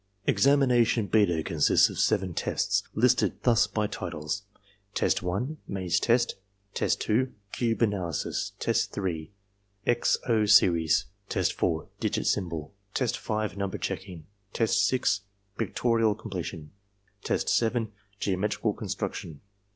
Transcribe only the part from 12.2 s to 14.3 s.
symbol; test 5, number checking;